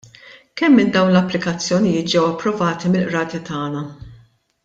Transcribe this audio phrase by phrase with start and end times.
[0.59, 3.85] Kemm minn dawn l-applikazzjonijiet ġew approvati mill-Qrati tagħna?